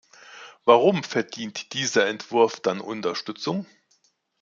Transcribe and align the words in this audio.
Warum 0.65 1.03
verdient 1.03 1.73
dieser 1.73 2.07
Entwurf 2.07 2.59
dann 2.59 2.81
Unterstützung? 2.81 3.67